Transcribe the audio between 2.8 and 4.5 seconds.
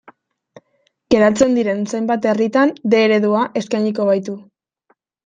D eredua eskainiko baitu.